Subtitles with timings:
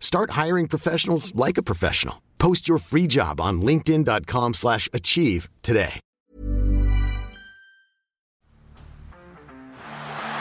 [0.00, 2.22] Start hiring professionals like a professional.
[2.38, 6.00] Post your free job on linkedin.com/achieve slash achieve today.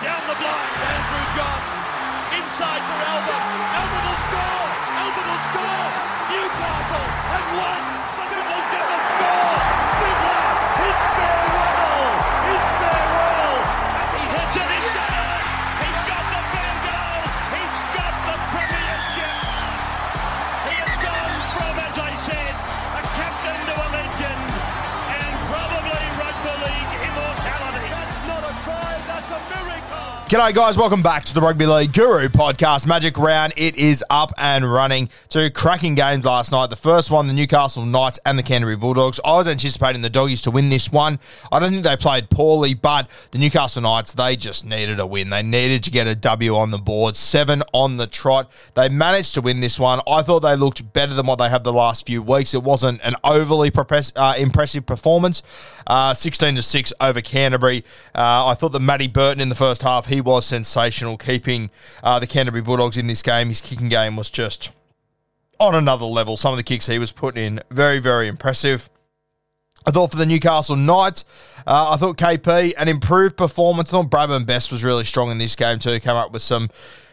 [0.03, 1.61] Down the blind, Andrew John.
[2.37, 3.43] Inside for Albert.
[3.77, 4.69] Albert will score.
[5.01, 5.89] Albert will score.
[6.31, 7.96] Newcastle have won.
[30.27, 30.77] G'day, guys.
[30.77, 32.85] Welcome back to the Rugby League Guru podcast.
[32.85, 33.53] Magic Round.
[33.55, 35.07] It is up and running.
[35.29, 36.69] Two cracking games last night.
[36.69, 39.21] The first one, the Newcastle Knights and the Canterbury Bulldogs.
[39.23, 41.19] I was anticipating the Doggies to win this one.
[41.49, 45.29] I don't think they played poorly, but the Newcastle Knights, they just needed a win.
[45.29, 47.15] They needed to get a W on the board.
[47.15, 48.51] Seven on the trot.
[48.73, 50.01] They managed to win this one.
[50.05, 52.53] I thought they looked better than what they have the last few weeks.
[52.53, 55.41] It wasn't an overly uh, impressive performance.
[55.87, 57.85] Uh, 16 to 6 over Canterbury.
[58.13, 61.71] Uh, I thought that Matty Burton in the first half, he was sensational, keeping
[62.03, 63.47] uh, the Canterbury Bulldogs in this game.
[63.47, 64.73] His kicking game was just
[65.59, 66.37] on another level.
[66.37, 68.89] Some of the kicks he was putting in, very, very impressive.
[69.85, 71.23] I thought for the Newcastle Knights,
[71.65, 73.89] uh, I thought KP, an improved performance.
[73.89, 75.97] I thought Bradman Best was really strong in this game too.
[76.01, 76.69] Came up with some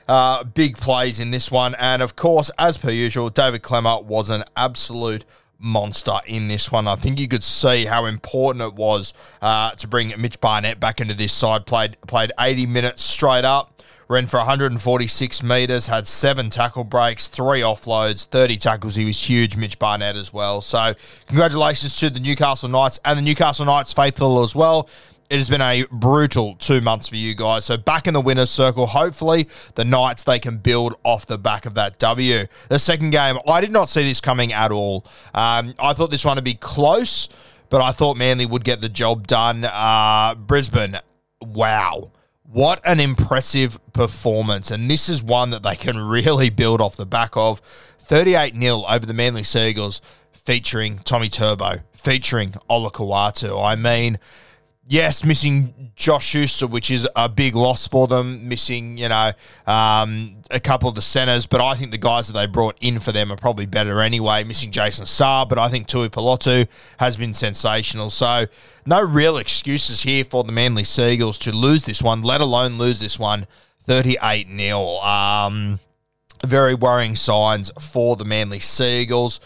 [0.09, 1.77] uh, big plays in this one.
[1.79, 5.25] And of course, as per usual, David Klemmer was an absolute
[5.59, 6.87] monster in this one.
[6.89, 11.01] I think you could see how important it was uh, to bring Mitch Barnett back
[11.01, 11.67] into this side.
[11.67, 13.71] Played played 80 minutes straight up.
[14.07, 18.97] Ran for 146 metres, had seven tackle breaks, three offloads, 30 tackles.
[18.97, 20.61] He was huge, Mitch Barnett as well.
[20.61, 20.95] So,
[21.27, 24.91] congratulations to the Newcastle Knights and the Newcastle Knights faithful as well.
[25.31, 27.65] It has been a brutal two months for you guys.
[27.65, 28.87] So back in the winner's circle.
[28.87, 32.47] Hopefully, the Knights they can build off the back of that W.
[32.69, 35.07] The second game, I did not see this coming at all.
[35.35, 37.29] Um, I thought this one would be close,
[37.71, 39.65] but I thought Manly would get the job done.
[39.65, 40.99] Uh, Brisbane,
[41.41, 42.11] wow.
[42.43, 44.71] What an impressive performance.
[44.71, 47.61] And this is one that they can really build off the back of.
[47.99, 50.03] 38 0 over the Manly Seagulls,
[50.33, 53.65] featuring Tommy Turbo, featuring Olakau'atu.
[53.65, 54.19] I mean,
[54.87, 58.49] yes, missing Josh Schuster, which is a big loss for them.
[58.49, 59.33] Missing, you know,
[59.67, 62.99] um, a couple of the centers, but I think the guys that they brought in
[62.99, 64.45] for them are probably better anyway.
[64.45, 66.67] Missing Jason Saab, but I think Tuipulotu
[66.99, 68.11] has been sensational.
[68.11, 68.47] So
[68.87, 73.01] no real excuses here for the Manly Seagulls to lose this one, let alone lose
[73.01, 73.47] this one
[73.85, 74.81] 38 0.
[74.99, 75.81] Um,
[76.45, 79.41] very worrying signs for the Manly Seagulls.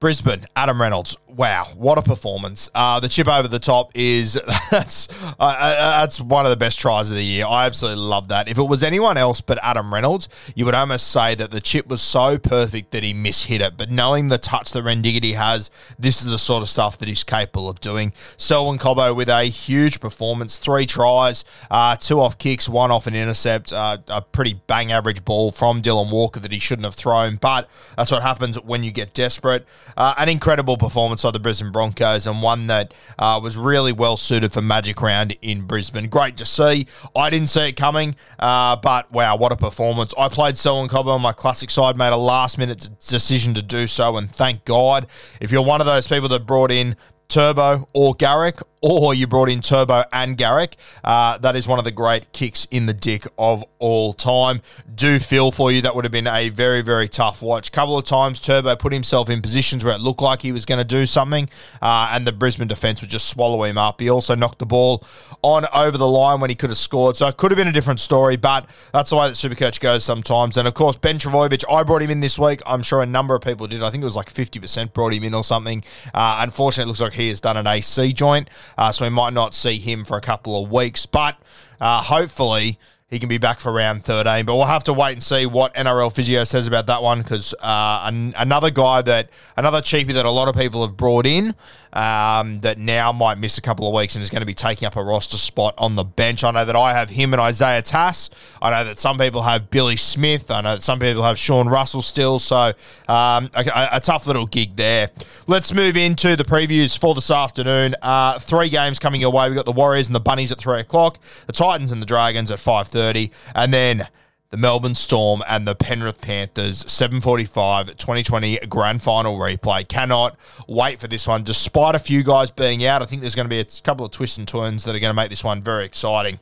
[0.00, 1.16] Brisbane, Adam Reynolds.
[1.36, 2.68] Wow, what a performance!
[2.74, 4.34] Uh, the chip over the top is
[4.70, 7.46] that's uh, uh, that's one of the best tries of the year.
[7.46, 8.48] I absolutely love that.
[8.48, 11.86] If it was anyone else but Adam Reynolds, you would almost say that the chip
[11.86, 13.76] was so perfect that he mishit it.
[13.76, 17.22] But knowing the touch that Rendigity has, this is the sort of stuff that he's
[17.22, 18.12] capable of doing.
[18.36, 23.14] Selwyn Cobbo with a huge performance, three tries, uh, two off kicks, one off an
[23.14, 27.36] intercept, uh, a pretty bang average ball from Dylan Walker that he shouldn't have thrown.
[27.36, 29.64] But that's what happens when you get desperate.
[29.96, 34.16] Uh, an incredible performance by the Brisbane Broncos and one that uh, was really well
[34.16, 36.08] suited for Magic Round in Brisbane.
[36.08, 36.86] Great to see.
[37.14, 40.14] I didn't see it coming, uh, but wow, what a performance.
[40.18, 43.86] I played Selwyn Cobbo on my classic side, made a last minute decision to do
[43.86, 45.06] so, and thank God.
[45.40, 46.96] If you're one of those people that brought in
[47.30, 50.76] Turbo or Garrick, or you brought in Turbo and Garrick.
[51.04, 54.62] Uh, that is one of the great kicks in the dick of all time.
[54.94, 55.82] Do feel for you.
[55.82, 57.72] That would have been a very, very tough watch.
[57.72, 60.78] Couple of times, Turbo put himself in positions where it looked like he was going
[60.78, 61.48] to do something,
[61.80, 64.00] uh, and the Brisbane defence would just swallow him up.
[64.00, 65.04] He also knocked the ball
[65.42, 67.16] on over the line when he could have scored.
[67.16, 70.04] So it could have been a different story, but that's the way that Supercoach goes
[70.04, 70.56] sometimes.
[70.56, 72.60] And of course, Ben Trbojevic, I brought him in this week.
[72.66, 73.82] I'm sure a number of people did.
[73.82, 75.84] I think it was like 50% brought him in or something.
[76.12, 79.32] Uh, unfortunately, it looks like he has done an AC joint, uh, so we might
[79.32, 81.06] not see him for a couple of weeks.
[81.06, 81.36] But
[81.80, 82.78] uh, hopefully
[83.10, 84.46] he can be back for round 13.
[84.46, 87.54] But we'll have to wait and see what NRL physio says about that one because
[87.60, 91.54] uh, an- another guy that, another cheapie that a lot of people have brought in
[91.92, 94.86] um, that now might miss a couple of weeks and is going to be taking
[94.86, 96.44] up a roster spot on the bench.
[96.44, 98.30] I know that I have him and Isaiah Tass.
[98.62, 100.50] I know that some people have Billy Smith.
[100.50, 102.38] I know that some people have Sean Russell still.
[102.38, 102.72] So
[103.08, 105.10] um, a, a, tough little gig there.
[105.46, 107.94] Let's move into the previews for this afternoon.
[108.02, 109.48] Uh, three games coming your way.
[109.48, 112.50] We've got the Warriors and the Bunnies at 3 o'clock, the Titans and the Dragons
[112.50, 114.08] at 5.30, and then
[114.50, 119.86] the Melbourne Storm and the Penrith Panthers 745 2020 grand final replay.
[119.86, 120.36] Cannot
[120.68, 123.00] wait for this one, despite a few guys being out.
[123.00, 125.10] I think there's going to be a couple of twists and turns that are going
[125.10, 126.40] to make this one very exciting.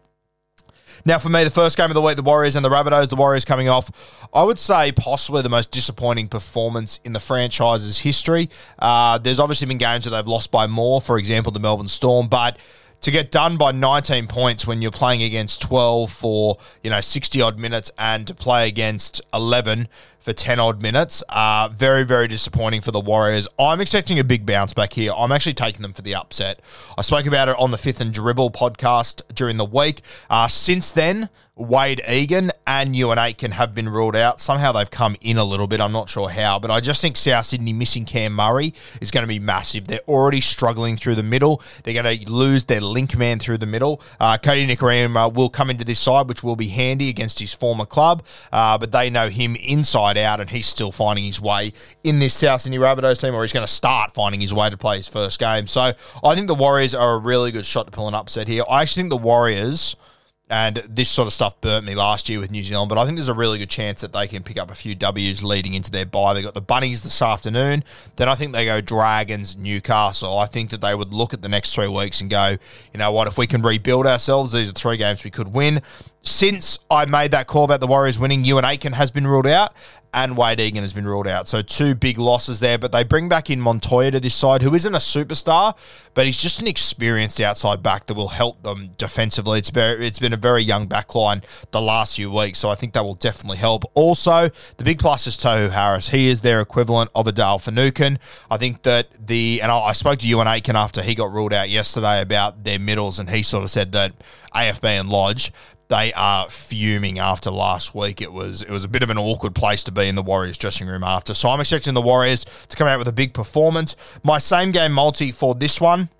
[1.05, 3.09] Now, for me, the first game of the week, the Warriors and the Rabbitohs.
[3.09, 8.01] The Warriors coming off, I would say, possibly the most disappointing performance in the franchise's
[8.01, 8.51] history.
[8.79, 12.27] Uh, there's obviously been games where they've lost by more, for example, the Melbourne Storm,
[12.29, 12.59] but
[13.01, 17.41] to get done by 19 points when you're playing against 12 for you know 60
[17.41, 19.89] odd minutes and to play against 11
[20.21, 24.45] for 10 odd minutes uh, very very disappointing for the warriors i'm expecting a big
[24.45, 26.61] bounce back here i'm actually taking them for the upset
[26.97, 30.93] i spoke about it on the fifth and dribble podcast during the week uh, since
[30.93, 31.29] then
[31.59, 34.41] Wayde Egan and Euan Aitken have been ruled out.
[34.41, 35.81] Somehow they've come in a little bit.
[35.81, 39.25] I'm not sure how, but I just think South Sydney missing Cam Murray is going
[39.25, 39.89] to be massive.
[39.89, 41.61] They're already struggling through the middle.
[41.83, 44.01] They're going to lose their link man through the middle.
[44.21, 47.87] Uh, Kodi Nikorima will come into this side, which will be handy against his former
[47.87, 51.73] club, uh, but they know him inside out, and he's still finding his way
[52.05, 54.77] in this South Sydney Rabbitohs team, or he's going to start finding his way to
[54.77, 55.67] play his first game.
[55.67, 55.93] So
[56.25, 58.65] I think the Warriors are a really good shot to pull an upset here.
[58.69, 59.97] I actually think the Warriors–
[60.51, 63.17] and this sort of stuff burnt me last year with New Zealand, but I think
[63.17, 65.91] there's a really good chance that they can pick up a few W's leading into
[65.91, 66.33] their bye.
[66.33, 67.85] They got the Bunnies this afternoon.
[68.17, 70.39] Then I think they go Dragons, Newcastle.
[70.39, 72.57] I think that they would look at the next three weeks and go,
[72.93, 75.83] you know what, if we can rebuild ourselves, these are three games we could win.
[76.23, 79.73] Since I made that call about the Warriors winning, Euan Aitken has been ruled out
[80.15, 81.49] and Wayde Egan has been ruled out.
[81.49, 84.75] So two big losses there, but they bring back in Montoya to this side, who
[84.75, 85.77] isn't a superstar,
[86.15, 89.59] but he's just an experienced outside back that will help them defensively.
[89.59, 92.95] It's very, it's been a very young backline the last few weeks, so I think
[92.95, 93.85] that will definitely help.
[93.95, 96.09] Also, the big plus is Tohu Harris.
[96.09, 98.19] He is their equivalent of a Dale Finucane.
[98.51, 101.69] I think that the and I, spoke to Euan Aitken after he got ruled out
[101.69, 104.13] yesterday about their middles, and he sort of said that
[104.55, 105.53] AFB and Lodge
[105.89, 108.21] they are fuming after last week.
[108.21, 110.59] It was it was a bit of an awkward place to be in the Warriors
[110.59, 111.35] dressing room after.
[111.35, 113.97] So I'm expecting the Warriors to come out with a big performance.
[114.23, 116.11] My same game multi for this one,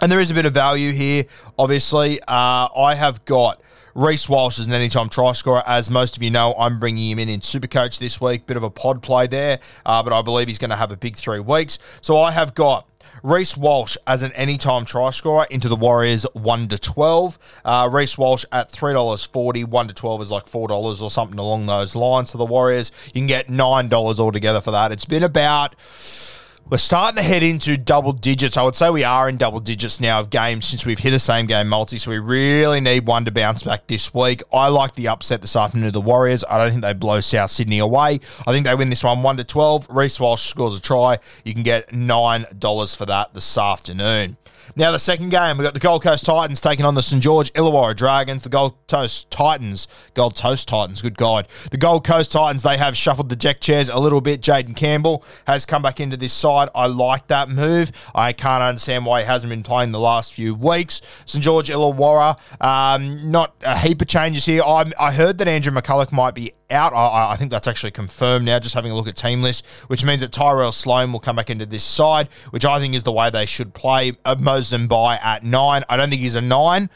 [0.00, 1.24] and there is a bit of value here.
[1.58, 3.62] Obviously, uh, I have got.
[3.94, 5.62] Reece Walsh is an anytime try scorer.
[5.66, 8.46] As most of you know, I'm bringing him in in Supercoach this week.
[8.46, 10.96] Bit of a pod play there, uh, but I believe he's going to have a
[10.96, 11.80] big three weeks.
[12.00, 12.87] So I have got
[13.22, 17.60] Reece Walsh as an anytime try scorer into the Warriors 1 to 12.
[17.64, 21.96] Uh, Reece Walsh at $3.40, 1 to 12 is like $4 or something along those
[21.96, 22.92] lines for the Warriors.
[23.06, 24.92] You can get $9 altogether for that.
[24.92, 25.74] It's been about
[26.70, 28.56] we're starting to head into double digits.
[28.56, 31.18] I would say we are in double digits now of games since we've hit a
[31.18, 31.98] same game multi.
[31.98, 34.42] So we really need one to bounce back this week.
[34.52, 36.44] I like the upset this afternoon of the Warriors.
[36.48, 38.20] I don't think they blow South Sydney away.
[38.46, 39.86] I think they win this one 1 to 12.
[39.88, 41.18] Reece Walsh scores a try.
[41.44, 44.36] You can get $9 for that this afternoon.
[44.76, 47.22] Now, the second game, we've got the Gold Coast Titans taking on the St.
[47.22, 48.42] George Illawarra Dragons.
[48.42, 51.48] The Gold Coast Titans, Gold Toast Titans, good God.
[51.70, 54.40] The Gold Coast Titans, they have shuffled the deck chairs a little bit.
[54.40, 56.57] Jayden Campbell has come back into this side.
[56.74, 57.92] I like that move.
[58.14, 61.00] I can't understand why he hasn't been playing the last few weeks.
[61.26, 61.42] St.
[61.42, 64.62] George Illawarra, um, not a heap of changes here.
[64.62, 66.92] I, I heard that Andrew McCullough might be out.
[66.92, 70.04] I, I, think that's actually confirmed now, just having a look at team list, which
[70.04, 73.12] means that Tyrell Sloan will come back into this side, which I think is the
[73.12, 74.12] way they should play.
[74.24, 75.82] Uh, Mozambique at nine.
[75.88, 76.90] I don't think he's a nine,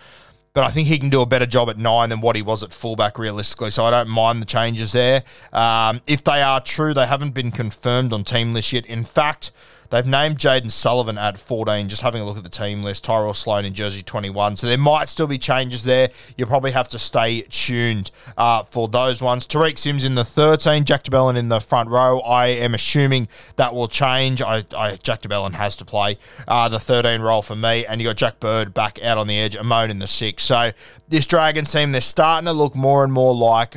[0.54, 2.62] but I think he can do a better job at nine than what he was
[2.62, 3.70] at fullback realistically.
[3.70, 5.22] So I don't mind the changes there.
[5.52, 8.86] Um, if they are true, they haven't been confirmed on team list yet.
[8.86, 9.52] In fact,
[9.92, 13.04] They've named Jayden Sullivan at 14, just having a look at the team list.
[13.04, 14.56] Tyrell Sloan in jersey 21.
[14.56, 16.08] So there might still be changes there.
[16.34, 19.46] You'll probably have to stay tuned uh, for those ones.
[19.46, 22.20] Tariq Sims in the 13, Jack de Belin in the front row.
[22.20, 24.40] I am assuming that will change.
[24.40, 26.16] I, I Jack de Belin has to play
[26.48, 27.84] uh, the 13 role for me.
[27.84, 30.42] And you got Jack Bird back out on the edge, Amone in the six.
[30.44, 30.72] So
[31.10, 33.76] this Dragons team, they're starting to look more and more like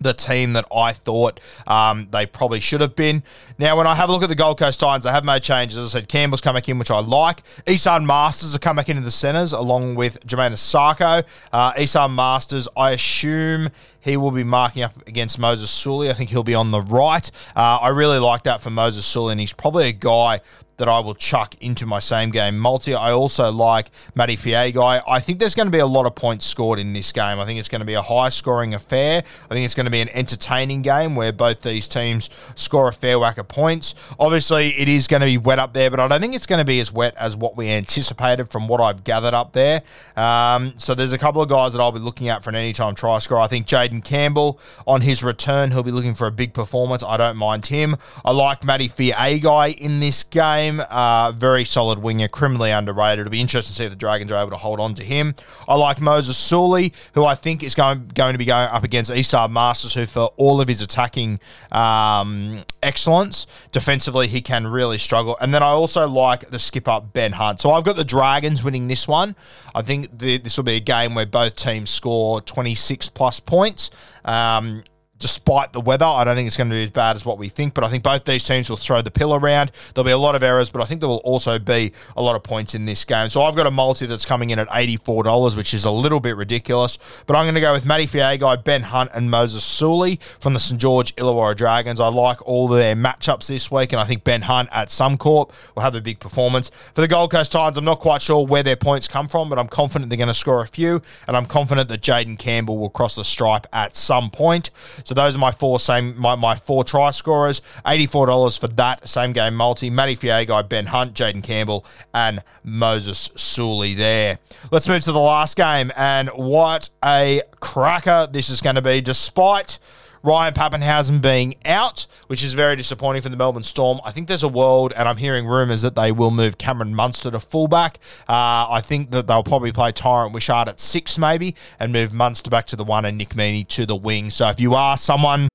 [0.00, 3.22] the team that I thought um, they probably should have been.
[3.58, 5.78] Now, when I have a look at the Gold Coast Titans, they have made changes.
[5.78, 7.42] As I said, Campbell's come back in, which I like.
[7.64, 11.24] Esan Marsters have come back into the centres along with Jamayne Isaako.
[11.52, 16.10] Uh, Esan Marsters, I assume he will be marking up against Moses Suli.
[16.10, 17.28] I think he'll be on the right.
[17.56, 20.40] Uh, I really like that for Moses Suli, and he's probably a guy
[20.76, 22.94] that I will chuck into my same game multi.
[22.94, 25.02] I also like Matty Feagai.
[25.06, 27.40] I think there's going to be a lot of points scored in this game.
[27.40, 29.22] I think it's going to be a high scoring affair.
[29.50, 32.92] I think it's going to be an entertaining game where both these teams score a
[32.92, 33.94] fair whack of points.
[34.18, 36.58] Obviously, it is going to be wet up there, but I don't think it's going
[36.58, 39.82] to be as wet as what we anticipated from what I've gathered up there.
[40.16, 42.94] Um, so there's a couple of guys that I'll be looking at for an anytime
[42.94, 43.38] try score.
[43.38, 47.02] I think Jayden Campbell on his return, he'll be looking for a big performance.
[47.02, 47.96] I don't mind him.
[48.24, 50.82] I like Matty Feagai in this game game.
[50.90, 53.20] Uh, very solid winger, criminally underrated.
[53.20, 55.34] It'll be interesting to see if the Dragons are able to hold on to him.
[55.68, 59.10] I like Moses Suli, who I think is going going to be going up against
[59.10, 61.40] Esan Marsters, who for all of his attacking
[61.72, 65.36] um, excellence, defensively he can really struggle.
[65.40, 67.60] And then I also like the skip up Ben Hunt.
[67.60, 69.36] So I've got the Dragons winning this one.
[69.74, 73.90] I think the, this will be a game where both teams score 26 plus points.
[74.24, 74.84] Um,
[75.18, 76.04] despite the weather.
[76.04, 77.88] I don't think it's going to be as bad as what we think, but I
[77.88, 79.72] think both these teams will throw the pill around.
[79.94, 82.36] There'll be a lot of errors, but I think there will also be a lot
[82.36, 83.28] of points in this game.
[83.28, 86.36] So I've got a multi that's coming in at $84, which is a little bit
[86.36, 90.52] ridiculous, but I'm going to go with Matty Feagai, Ben Hunt, and Moses Suli from
[90.52, 90.80] the St.
[90.80, 92.00] George Illawarra Dragons.
[92.00, 95.82] I like all their matchups this week, and I think Ben Hunt at Suncorp will
[95.82, 96.70] have a big performance.
[96.94, 99.58] For the Gold Coast Titans, I'm not quite sure where their points come from, but
[99.58, 102.90] I'm confident they're going to score a few, and I'm confident that Jayden Campbell will
[102.90, 104.70] cross the stripe at some point.
[105.06, 107.62] So those are my four same my, my four try scorers.
[107.86, 109.88] Eighty-four dollars for that same game multi.
[109.88, 114.40] Matty Feagai, Ben Hunt, Jayden Campbell, and Moses Suli there.
[114.72, 119.00] Let's move to the last game, and what a cracker this is going to be,
[119.00, 119.78] despite.
[120.26, 124.00] Ryan Papenhuyzen being out, which is very disappointing for the Melbourne Storm.
[124.04, 127.30] I think there's a world, and I'm hearing rumours that they will move Cameron Munster
[127.30, 128.00] to fullback.
[128.28, 132.50] Uh, I think that they'll probably play Tyran Wishart at six, maybe, and move Munster
[132.50, 134.30] back to the one and Nick Meaney to the wing.
[134.30, 135.48] So if you are someone.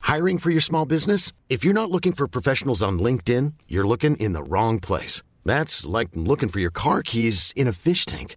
[0.00, 1.32] Hiring for your small business?
[1.48, 5.22] If you're not looking for professionals on LinkedIn, you're looking in the wrong place.
[5.44, 8.36] That's like looking for your car keys in a fish tank.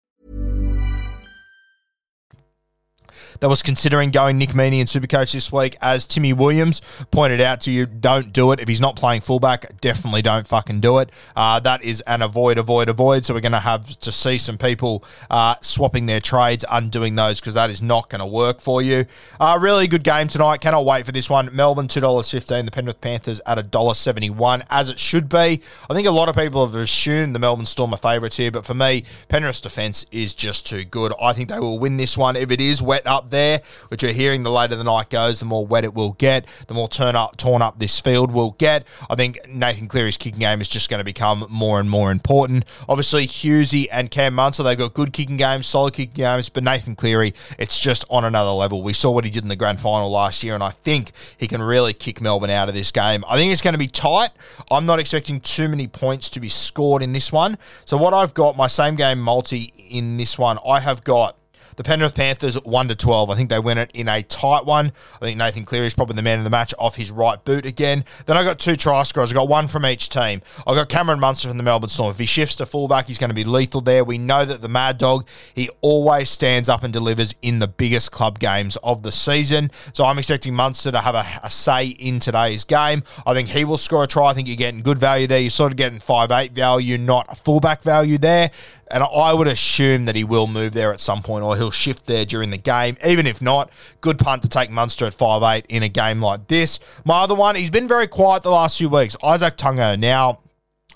[3.41, 6.79] That was considering going Nick Meaney and Supercoach this week, as Timmy Williams
[7.09, 8.59] pointed out to you, don't do it.
[8.59, 11.09] If he's not playing fullback, definitely don't fucking do it.
[11.35, 13.25] Uh, that is an avoid, avoid, avoid.
[13.25, 17.39] So we're going to have to see some people uh, swapping their trades, undoing those,
[17.39, 19.07] because that is not going to work for you.
[19.39, 20.61] Uh, really good game tonight.
[20.61, 21.49] Cannot wait for this one.
[21.51, 22.65] Melbourne, $2.15.
[22.65, 25.61] The Penrith Panthers at $1.71, as it should be.
[25.89, 28.67] I think a lot of people have assumed the Melbourne Storm are favourites here, but
[28.67, 31.11] for me, Penrith's defence is just too good.
[31.19, 32.35] I think they will win this one.
[32.35, 35.45] If it is wet up there, which we're hearing the later the night goes, the
[35.45, 38.85] more wet it will get, the more turn up, torn up this field will get.
[39.09, 42.65] I think Nathan Cleary's kicking game is just going to become more and more important.
[42.87, 46.95] Obviously, Hughesy and Cam Munster, they've got good kicking games, solid kicking games, but Nathan
[46.95, 48.83] Cleary, it's just on another level.
[48.83, 51.47] We saw what he did in the grand final last year, and I think he
[51.47, 53.23] can really kick Melbourne out of this game.
[53.27, 54.31] I think it's going to be tight.
[54.69, 57.57] I'm not expecting too many points to be scored in this one.
[57.85, 61.37] So, what I've got, my same game multi in this one, I have got
[61.75, 63.29] the Penrith Panthers one to twelve.
[63.29, 64.91] I think they win it in a tight one.
[65.15, 67.65] I think Nathan Cleary is probably the man of the match off his right boot
[67.65, 68.05] again.
[68.25, 69.31] Then I got two try scorers.
[69.31, 70.41] I got one from each team.
[70.67, 72.11] I got Cameron Munster from the Melbourne Storm.
[72.11, 74.03] If he shifts to fullback, he's going to be lethal there.
[74.03, 78.11] We know that the Mad Dog he always stands up and delivers in the biggest
[78.11, 79.71] club games of the season.
[79.93, 83.03] So I'm expecting Munster to have a, a say in today's game.
[83.25, 84.29] I think he will score a try.
[84.29, 85.39] I think you're getting good value there.
[85.39, 88.51] You're sort of getting five eight value, not a fullback value there.
[88.93, 92.05] And I would assume that he will move there at some point or he'll shift
[92.05, 92.97] there during the game.
[93.05, 93.71] Even if not,
[94.01, 96.79] good punt to take Munster at five eight in a game like this.
[97.05, 99.15] My other one, he's been very quiet the last few weeks.
[99.23, 99.97] Izack Tago.
[99.97, 100.39] Now,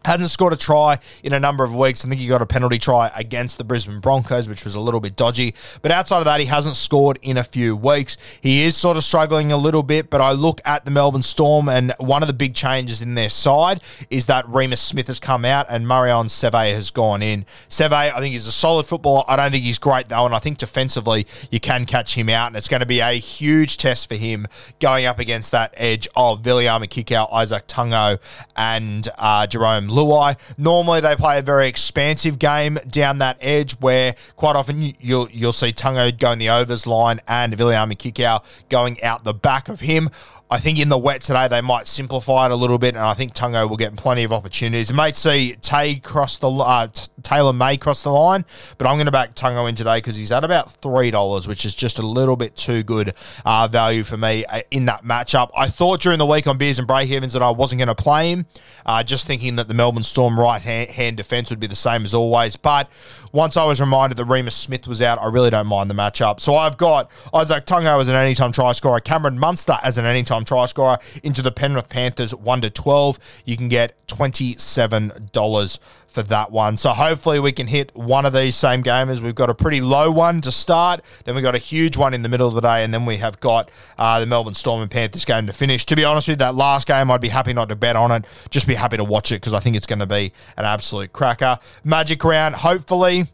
[0.06, 2.06] Hasn't scored a try in a number of weeks.
[2.06, 5.00] I think he got a penalty try against the Brisbane Broncos, which was a little
[5.00, 5.56] bit dodgy.
[5.82, 8.16] But outside of that, he hasn't scored in a few weeks.
[8.40, 11.68] He is sort of struggling a little bit, but I look at the Melbourne Storm,
[11.68, 13.82] and one of the big changes in their side
[14.12, 17.44] is that Reimis Smith has come out and Marion Seve has gone in.
[17.68, 19.24] Seve, I think, is a solid footballer.
[19.28, 22.48] I don't think he's great, though, and I think defensively you can catch him out,
[22.48, 24.46] and it's going to be a huge test for him
[24.80, 28.20] going up against that edge of Viliame Kikau, Izack Tago,
[28.56, 30.38] and uh, Jarome Luai.
[30.58, 35.30] Normally, they play a very expansive game down that edge where quite often you, you'll
[35.32, 39.80] you'll see Tungo going the overs line and Viliame Kikau going out the back of
[39.82, 40.10] him.
[40.50, 43.16] I think in the wet today they might simplify it a little bit, and I
[43.16, 44.92] think Tungo will get plenty of opportunities.
[44.92, 46.88] You might see Tay cross the uh,
[47.24, 48.46] Taylor May cross the line,
[48.78, 51.66] but I'm going to back Tungo in today because he's at about three dollars, which
[51.66, 55.50] is just a little bit too good uh, value for me uh, in that matchup.
[55.58, 57.96] I thought during the week on beers and break evens that I wasn't going to
[57.96, 58.46] play him,
[58.86, 62.04] uh, just thinking that the Melbourne Storm right hand, hand defense would be the same
[62.04, 62.56] as always.
[62.56, 62.88] But
[63.32, 66.40] once I was reminded that Reimis Smith was out, I really don't mind the matchup.
[66.40, 70.35] So I've got Isaac Tungo as an anytime try scorer, Cameron Munster as an anytime
[70.44, 73.20] try scorer into the Penrith Panthers 1 to 12.
[73.46, 75.80] You can get $27
[76.16, 76.78] for that one.
[76.78, 79.20] So hopefully we can hit one of these same gamers.
[79.20, 82.22] We've got a pretty low one to start, then we've got a huge one in
[82.24, 84.90] the middle of the day, and then we have got uh, the Melbourne Storm and
[84.90, 85.86] Panthers game to finish.
[85.86, 88.12] To be honest with you, that last game, I'd be happy not to bet on
[88.12, 90.66] it, just be happy to watch it because I think it's going to be an
[90.66, 91.60] absolute cracker.
[91.84, 93.26] Magic round, hopefully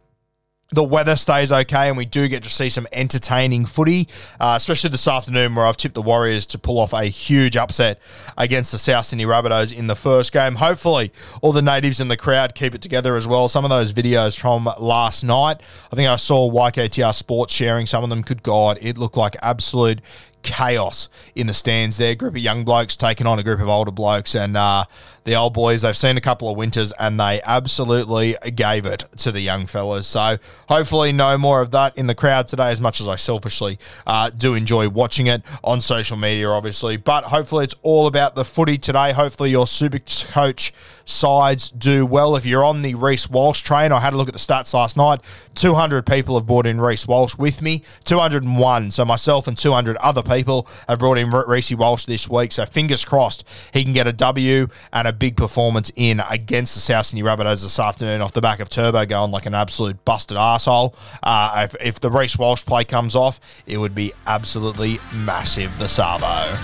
[0.71, 4.07] the weather stays okay and we do get to see some entertaining footy,
[4.39, 7.99] uh, especially this afternoon where I've tipped the Warriors to pull off a huge upset
[8.37, 10.55] against the South Sydney Rabbitohs in the first game.
[10.55, 11.11] Hopefully,
[11.41, 13.49] all the natives in the crowd keep it together as well.
[13.49, 15.61] Some of those videos from last night,
[15.91, 18.21] I think I saw YKTR Sports sharing some of them.
[18.21, 19.99] Good God, it looked like absolute
[20.43, 22.11] chaos in the stands there.
[22.11, 24.85] A Group of young blokes taking on a group of older blokes, and uh,
[25.23, 29.31] the old boys, they've seen a couple of winters and they absolutely gave it to
[29.31, 30.07] the young fellas.
[30.07, 30.37] So
[30.67, 34.29] hopefully, no more of that in the crowd today, as much as I selfishly uh,
[34.29, 36.97] do enjoy watching it on social media, obviously.
[36.97, 39.11] But hopefully, it's all about the footy today.
[39.11, 39.99] Hopefully, your super
[40.31, 40.73] coach
[41.05, 42.35] sides do well.
[42.35, 44.97] If you're on the Reece Walsh train, I had a look at the stats last
[44.97, 45.21] night.
[45.55, 48.91] 200 people have brought in Reece Walsh with me, 201.
[48.91, 52.51] So myself and 200 other people have brought in Reece Walsh this week.
[52.51, 56.79] So fingers crossed he can get a W and a big performance in against the
[56.79, 60.37] South Sydney Rabbitohs this afternoon off the back of Turbo going like an absolute busted
[60.37, 60.95] arsehole.
[61.23, 65.87] Uh, if, if the Reece Walsh play comes off, it would be absolutely massive, the
[65.87, 66.57] Savo.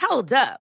[0.00, 0.60] Hold up.